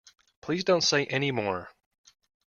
Please 0.41 0.63
don't 0.63 0.81
say 0.81 1.05
any 1.05 1.29
more. 1.29 1.69